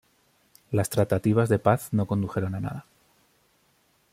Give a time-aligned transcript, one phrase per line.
[0.71, 2.85] Las tratativas de paz no condujeron a nada.